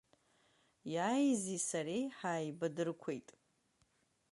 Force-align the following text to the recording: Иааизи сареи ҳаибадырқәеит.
Иааизи 0.93 1.57
сареи 1.69 2.05
ҳаибадырқәеит. 2.17 3.29